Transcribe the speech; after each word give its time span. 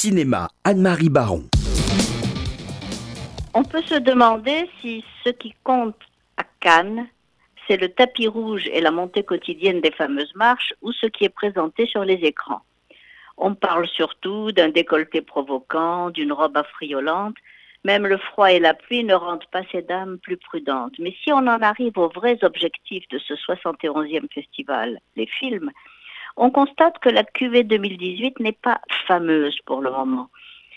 Cinéma, 0.00 0.46
Anne-Marie 0.62 1.08
Baron. 1.08 1.42
On 3.52 3.64
peut 3.64 3.82
se 3.82 3.96
demander 3.96 4.70
si 4.80 5.04
ce 5.24 5.30
qui 5.30 5.52
compte 5.64 5.96
à 6.36 6.44
Cannes, 6.60 7.08
c'est 7.66 7.78
le 7.78 7.88
tapis 7.88 8.28
rouge 8.28 8.68
et 8.72 8.80
la 8.80 8.92
montée 8.92 9.24
quotidienne 9.24 9.80
des 9.80 9.90
fameuses 9.90 10.32
marches 10.36 10.72
ou 10.82 10.92
ce 10.92 11.06
qui 11.06 11.24
est 11.24 11.34
présenté 11.40 11.84
sur 11.86 12.04
les 12.04 12.20
écrans. 12.22 12.60
On 13.38 13.56
parle 13.56 13.88
surtout 13.88 14.52
d'un 14.52 14.68
décolleté 14.68 15.20
provoquant, 15.20 16.10
d'une 16.10 16.32
robe 16.32 16.56
affriolante. 16.56 17.34
Même 17.82 18.06
le 18.06 18.18
froid 18.18 18.52
et 18.52 18.60
la 18.60 18.74
pluie 18.74 19.02
ne 19.02 19.14
rendent 19.14 19.50
pas 19.50 19.62
ces 19.72 19.82
dames 19.82 20.18
plus 20.18 20.36
prudentes. 20.36 20.94
Mais 21.00 21.16
si 21.24 21.32
on 21.32 21.38
en 21.38 21.60
arrive 21.60 21.98
aux 21.98 22.08
vrais 22.08 22.38
objectifs 22.42 23.08
de 23.08 23.18
ce 23.18 23.34
71e 23.34 24.32
festival, 24.32 25.00
les 25.16 25.26
films, 25.26 25.72
on 26.38 26.50
constate 26.50 26.98
que 27.00 27.08
la 27.08 27.24
QV 27.24 27.64
2018 27.64 28.40
n'est 28.40 28.52
pas 28.52 28.80
fameuse 29.06 29.58
pour 29.66 29.82
le 29.82 29.90
moment. 29.90 30.30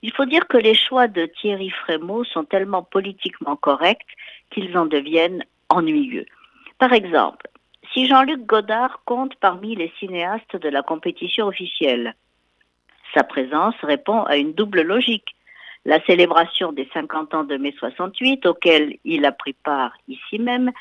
Il 0.00 0.12
faut 0.12 0.24
dire 0.24 0.48
que 0.48 0.56
les 0.56 0.74
choix 0.74 1.06
de 1.06 1.26
Thierry 1.26 1.70
Frémaux 1.70 2.24
sont 2.24 2.44
tellement 2.44 2.82
politiquement 2.82 3.56
corrects 3.56 4.16
qu'ils 4.50 4.76
en 4.76 4.86
deviennent 4.86 5.44
ennuyeux. 5.68 6.26
Par 6.78 6.92
exemple, 6.92 7.48
si 7.92 8.08
Jean-Luc 8.08 8.46
Godard 8.46 9.02
compte 9.04 9.34
parmi 9.36 9.76
les 9.76 9.92
cinéastes 10.00 10.56
de 10.56 10.68
la 10.68 10.82
compétition 10.82 11.46
officielle, 11.46 12.14
sa 13.14 13.22
présence 13.22 13.74
répond 13.82 14.22
à 14.22 14.36
une 14.36 14.54
double 14.54 14.80
logique. 14.80 15.36
La 15.84 16.02
célébration 16.06 16.72
des 16.72 16.88
50 16.94 17.34
ans 17.34 17.44
de 17.44 17.56
mai 17.56 17.74
68, 17.78 18.46
auquel 18.46 18.96
il 19.04 19.26
a 19.26 19.32
pris 19.32 19.52
part 19.52 19.92
ici 20.08 20.38
même, 20.38 20.72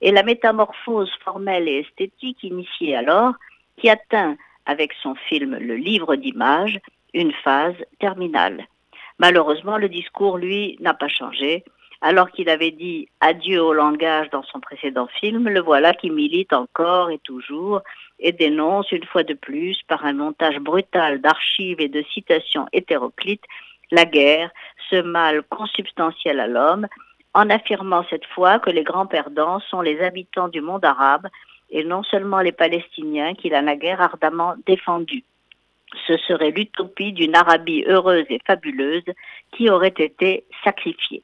et 0.00 0.12
la 0.12 0.22
métamorphose 0.22 1.10
formelle 1.24 1.68
et 1.68 1.80
esthétique 1.80 2.44
initiée 2.44 2.94
alors, 2.94 3.34
qui 3.80 3.88
atteint, 3.88 4.36
avec 4.66 4.92
son 5.02 5.14
film 5.14 5.56
Le 5.58 5.74
livre 5.74 6.16
d'images, 6.16 6.78
une 7.14 7.32
phase 7.32 7.74
terminale. 7.98 8.66
Malheureusement, 9.18 9.78
le 9.78 9.88
discours, 9.88 10.38
lui, 10.38 10.76
n'a 10.80 10.94
pas 10.94 11.08
changé. 11.08 11.64
Alors 12.02 12.30
qu'il 12.30 12.48
avait 12.48 12.70
dit 12.70 13.08
adieu 13.20 13.62
au 13.62 13.74
langage 13.74 14.30
dans 14.30 14.42
son 14.44 14.60
précédent 14.60 15.08
film, 15.20 15.48
le 15.48 15.60
voilà 15.60 15.92
qui 15.92 16.08
milite 16.08 16.54
encore 16.54 17.10
et 17.10 17.18
toujours 17.18 17.82
et 18.18 18.32
dénonce 18.32 18.90
une 18.92 19.04
fois 19.04 19.22
de 19.22 19.34
plus, 19.34 19.82
par 19.86 20.04
un 20.04 20.14
montage 20.14 20.58
brutal 20.58 21.20
d'archives 21.20 21.80
et 21.80 21.88
de 21.88 22.02
citations 22.14 22.66
hétéroclites, 22.72 23.44
la 23.90 24.04
guerre, 24.04 24.50
ce 24.88 25.02
mal 25.02 25.42
consubstantiel 25.42 26.40
à 26.40 26.46
l'homme, 26.46 26.86
en 27.34 27.50
affirmant 27.50 28.04
cette 28.08 28.26
fois 28.26 28.58
que 28.58 28.70
les 28.70 28.82
grands 28.82 29.06
perdants 29.06 29.60
sont 29.60 29.82
les 29.82 30.00
habitants 30.00 30.48
du 30.48 30.60
monde 30.60 30.84
arabe 30.84 31.28
et 31.70 31.84
non 31.84 32.02
seulement 32.02 32.40
les 32.40 32.52
Palestiniens 32.52 33.34
qu'il 33.34 33.54
a 33.54 33.62
naguère 33.62 34.00
ardemment 34.00 34.54
défendus. 34.66 35.24
Ce 36.06 36.16
serait 36.18 36.50
l'utopie 36.50 37.12
d'une 37.12 37.34
Arabie 37.34 37.84
heureuse 37.86 38.26
et 38.30 38.40
fabuleuse 38.46 39.04
qui 39.52 39.70
aurait 39.70 39.94
été 39.98 40.44
sacrifiée. 40.64 41.22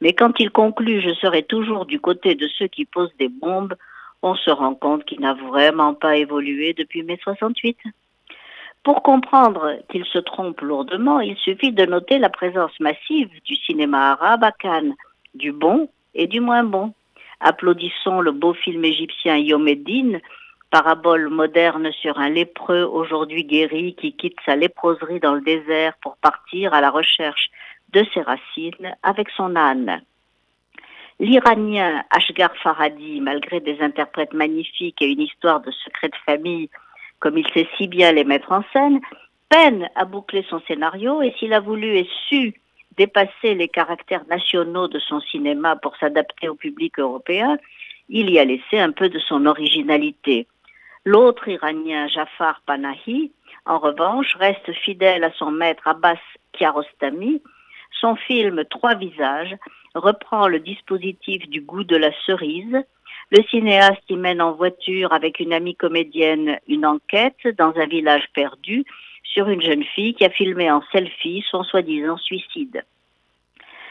Mais 0.00 0.12
quand 0.12 0.38
il 0.38 0.50
conclut 0.50 1.00
Je 1.00 1.14
serai 1.14 1.42
toujours 1.42 1.86
du 1.86 2.00
côté 2.00 2.34
de 2.34 2.46
ceux 2.48 2.68
qui 2.68 2.84
posent 2.84 3.16
des 3.18 3.28
bombes, 3.28 3.74
on 4.22 4.34
se 4.34 4.50
rend 4.50 4.74
compte 4.74 5.04
qu'il 5.04 5.20
n'a 5.20 5.34
vraiment 5.34 5.94
pas 5.94 6.16
évolué 6.16 6.72
depuis 6.72 7.02
mai 7.02 7.18
68. 7.22 7.78
Pour 8.82 9.02
comprendre 9.02 9.78
qu'il 9.90 10.04
se 10.04 10.18
trompe 10.18 10.60
lourdement, 10.60 11.20
il 11.20 11.36
suffit 11.36 11.72
de 11.72 11.86
noter 11.86 12.18
la 12.18 12.28
présence 12.28 12.78
massive 12.78 13.30
du 13.44 13.56
cinéma 13.56 14.12
arabe 14.12 14.44
à 14.44 14.52
Cannes, 14.52 14.94
du 15.34 15.52
bon 15.52 15.88
et 16.14 16.26
du 16.26 16.40
moins 16.40 16.62
bon. 16.62 16.92
Applaudissons 17.40 18.20
le 18.20 18.32
beau 18.32 18.54
film 18.54 18.84
égyptien 18.84 19.36
Yomeddin, 19.36 20.20
parabole 20.70 21.28
moderne 21.28 21.90
sur 21.92 22.18
un 22.18 22.30
lépreux 22.30 22.82
aujourd'hui 22.82 23.44
guéri 23.44 23.94
qui 23.94 24.12
quitte 24.14 24.38
sa 24.44 24.56
léproserie 24.56 25.20
dans 25.20 25.34
le 25.34 25.42
désert 25.42 25.94
pour 26.02 26.16
partir 26.16 26.74
à 26.74 26.80
la 26.80 26.90
recherche 26.90 27.50
de 27.92 28.04
ses 28.12 28.22
racines 28.22 28.96
avec 29.02 29.30
son 29.30 29.54
âne. 29.56 30.02
L'Iranien 31.18 32.04
Ashgar 32.10 32.54
Farhadi, 32.56 33.20
malgré 33.20 33.60
des 33.60 33.80
interprètes 33.80 34.34
magnifiques 34.34 35.00
et 35.00 35.10
une 35.10 35.22
histoire 35.22 35.60
de 35.60 35.70
secret 35.70 36.08
de 36.08 36.16
famille, 36.26 36.68
comme 37.20 37.38
il 37.38 37.46
sait 37.54 37.68
si 37.76 37.88
bien 37.88 38.12
les 38.12 38.24
mettre 38.24 38.52
en 38.52 38.62
scène, 38.72 39.00
peine 39.48 39.88
à 39.94 40.04
boucler 40.04 40.44
son 40.50 40.60
scénario 40.66 41.22
et 41.22 41.34
s'il 41.38 41.54
a 41.54 41.60
voulu 41.60 41.96
et 41.96 42.08
su 42.28 42.60
dépasser 42.96 43.54
les 43.54 43.68
caractères 43.68 44.26
nationaux 44.28 44.88
de 44.88 44.98
son 44.98 45.20
cinéma 45.20 45.76
pour 45.76 45.96
s'adapter 45.96 46.48
au 46.48 46.54
public 46.54 46.98
européen, 46.98 47.58
il 48.08 48.30
y 48.30 48.38
a 48.38 48.44
laissé 48.44 48.78
un 48.78 48.92
peu 48.92 49.08
de 49.08 49.18
son 49.18 49.46
originalité. 49.46 50.46
L'autre 51.04 51.48
Iranien, 51.48 52.08
Jafar 52.08 52.62
Panahi, 52.66 53.32
en 53.64 53.78
revanche, 53.78 54.34
reste 54.36 54.72
fidèle 54.72 55.24
à 55.24 55.32
son 55.32 55.50
maître 55.50 55.86
Abbas 55.86 56.18
Kiarostami. 56.52 57.42
Son 58.00 58.16
film 58.16 58.64
Trois 58.70 58.94
visages 58.94 59.56
reprend 59.94 60.48
le 60.48 60.60
dispositif 60.60 61.48
du 61.48 61.60
goût 61.60 61.84
de 61.84 61.96
la 61.96 62.12
cerise. 62.26 62.76
Le 63.30 63.42
cinéaste 63.50 64.02
y 64.08 64.16
mène 64.16 64.40
en 64.40 64.52
voiture 64.52 65.12
avec 65.12 65.40
une 65.40 65.52
amie 65.52 65.74
comédienne 65.74 66.58
une 66.68 66.86
enquête 66.86 67.46
dans 67.58 67.74
un 67.76 67.86
village 67.86 68.28
perdu 68.34 68.84
sur 69.32 69.48
une 69.48 69.62
jeune 69.62 69.84
fille 69.84 70.14
qui 70.14 70.24
a 70.24 70.30
filmé 70.30 70.70
en 70.70 70.82
selfie 70.92 71.44
son 71.50 71.62
soi-disant 71.62 72.16
suicide. 72.18 72.84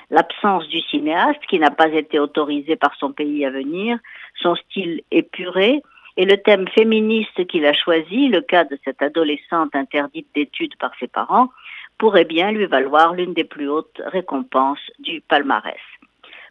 L'absence 0.09 0.68
du 0.68 0.81
cinéaste, 0.81 1.46
qui 1.47 1.59
n'a 1.59 1.72
pas 1.72 1.90
été 1.90 2.19
autorisé 2.19 2.75
par 2.75 2.96
son 2.96 3.12
pays 3.12 3.46
à 3.46 3.50
venir, 3.50 3.97
son 4.41 4.56
style 4.56 5.01
épuré, 5.12 5.81
et 6.18 6.25
le 6.25 6.38
thème 6.38 6.68
féministe 6.69 7.46
qu'il 7.47 7.66
a 7.66 7.73
choisi, 7.73 8.29
le 8.29 8.41
cas 8.41 8.63
de 8.63 8.78
cette 8.85 9.01
adolescente 9.01 9.75
interdite 9.75 10.28
d'études 10.34 10.78
par 10.78 10.91
ses 11.00 11.07
parents, 11.07 11.50
pourrait 11.97 12.25
bien 12.25 12.52
lui 12.52 12.66
valoir 12.66 13.13
l'une 13.13 13.34
des 13.34 13.44
plus 13.44 13.69
hautes 13.69 14.02
récompenses 14.06 14.91
du 15.00 15.22
palmarès. 15.22 15.79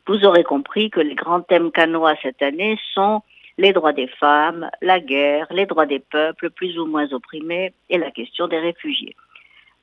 Vous 0.06 0.24
aurez 0.24 0.44
compris 0.44 0.90
que 0.90 1.00
les 1.00 1.14
grands 1.14 1.40
thèmes 1.40 1.70
canois 1.70 2.14
cette 2.22 2.42
année 2.42 2.78
sont 2.92 3.22
les 3.58 3.72
droits 3.72 3.92
des 3.92 4.08
femmes, 4.08 4.68
la 4.82 5.00
guerre, 5.00 5.46
les 5.50 5.66
droits 5.66 5.86
des 5.86 6.00
peuples 6.00 6.50
plus 6.50 6.78
ou 6.78 6.86
moins 6.86 7.12
opprimés 7.12 7.72
et 7.88 7.98
la 7.98 8.10
question 8.10 8.48
des 8.48 8.58
réfugiés. 8.58 9.16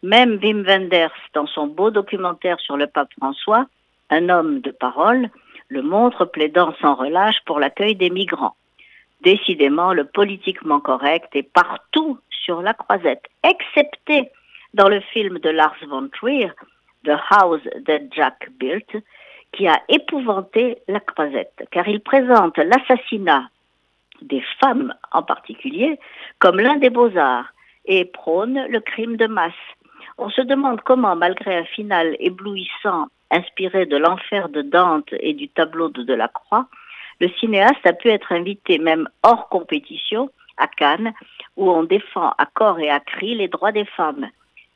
Même 0.03 0.39
Wim 0.41 0.63
Wenders, 0.63 1.13
dans 1.33 1.47
son 1.47 1.67
beau 1.67 1.91
documentaire 1.91 2.59
sur 2.59 2.75
le 2.75 2.87
pape 2.87 3.13
François, 3.17 3.67
un 4.09 4.29
homme 4.29 4.61
de 4.61 4.71
parole, 4.71 5.29
le 5.69 5.81
montre 5.81 6.25
plaidant 6.25 6.73
sans 6.81 6.95
relâche 6.95 7.39
pour 7.45 7.59
l'accueil 7.59 7.95
des 7.95 8.09
migrants. 8.09 8.55
Décidément, 9.21 9.93
le 9.93 10.05
politiquement 10.05 10.79
correct 10.79 11.29
est 11.33 11.43
partout 11.43 12.19
sur 12.29 12.61
la 12.61 12.73
croisette, 12.73 13.23
excepté 13.43 14.31
dans 14.73 14.89
le 14.89 14.99
film 14.99 15.39
de 15.39 15.49
Lars 15.49 15.75
von 15.87 16.09
Trier, 16.09 16.51
The 17.05 17.13
House 17.29 17.61
That 17.85 18.09
Jack 18.11 18.49
Built, 18.59 18.97
qui 19.53 19.67
a 19.67 19.79
épouvanté 19.89 20.79
la 20.87 20.99
croisette, 20.99 21.67
car 21.71 21.87
il 21.87 22.01
présente 22.01 22.57
l'assassinat 22.57 23.49
des 24.21 24.43
femmes 24.59 24.93
en 25.11 25.23
particulier 25.23 25.99
comme 26.39 26.59
l'un 26.59 26.77
des 26.77 26.89
beaux-arts 26.89 27.53
et 27.85 28.05
prône 28.05 28.65
le 28.69 28.79
crime 28.79 29.17
de 29.17 29.27
masse. 29.27 29.53
On 30.17 30.29
se 30.29 30.41
demande 30.41 30.81
comment, 30.81 31.15
malgré 31.15 31.57
un 31.57 31.65
final 31.65 32.15
éblouissant 32.19 33.07
inspiré 33.31 33.85
de 33.85 33.97
l'enfer 33.97 34.49
de 34.49 34.61
Dante 34.61 35.13
et 35.19 35.33
du 35.33 35.47
tableau 35.49 35.89
de 35.89 36.03
Delacroix, 36.03 36.67
le 37.19 37.29
cinéaste 37.39 37.85
a 37.85 37.93
pu 37.93 38.09
être 38.09 38.31
invité 38.31 38.77
même 38.77 39.07
hors 39.23 39.47
compétition 39.49 40.29
à 40.57 40.67
Cannes, 40.67 41.13
où 41.57 41.69
on 41.71 41.83
défend 41.83 42.33
à 42.37 42.45
corps 42.45 42.79
et 42.79 42.89
à 42.89 42.99
cri 42.99 43.35
les 43.35 43.47
droits 43.47 43.71
des 43.71 43.85
femmes. 43.85 44.27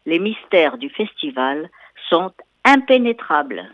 Les 0.06 0.19
mystères 0.19 0.77
du 0.77 0.89
festival 0.89 1.69
sont 2.09 2.31
impénétrables. 2.63 3.69